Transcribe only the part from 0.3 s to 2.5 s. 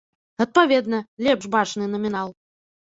Адпаведна, лепш бачны намінал.